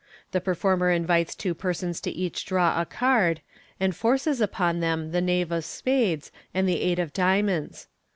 [0.31, 3.39] The performer invites two persons to each draw a card,
[3.79, 7.87] and" forces" upon them the knave of spades and eight of diamonds.